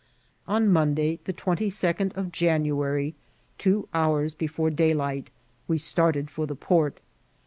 On 0.47 0.67
Monday, 0.67 1.19
the 1.25 1.31
twenty 1.31 1.69
second 1.69 2.11
of 2.13 2.31
January, 2.31 3.13
two 3.59 3.87
hours 3.93 4.33
before 4.33 4.71
daylight, 4.71 5.29
we 5.67 5.77
started 5.77 6.27
for 6.27 6.47
the 6.47 6.55
port. 6.55 6.99